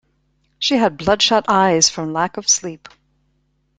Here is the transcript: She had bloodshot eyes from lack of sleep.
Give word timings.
She 0.57 0.77
had 0.77 0.97
bloodshot 0.97 1.45
eyes 1.47 1.87
from 1.91 2.11
lack 2.11 2.37
of 2.37 2.49
sleep. 2.49 2.89